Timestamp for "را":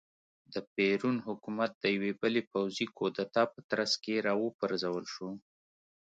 4.27-4.33